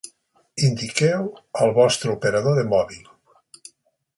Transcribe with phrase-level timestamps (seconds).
[0.67, 1.27] Indiqueu
[1.65, 3.05] el vostre operador de mòbil.